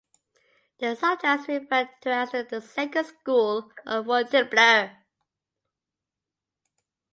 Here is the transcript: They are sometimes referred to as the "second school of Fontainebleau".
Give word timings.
They 0.79 0.87
are 0.87 0.95
sometimes 0.95 1.47
referred 1.47 1.89
to 2.01 2.09
as 2.11 2.31
the 2.31 2.59
"second 2.59 3.05
school 3.05 3.71
of 3.85 4.07
Fontainebleau". 4.07 4.89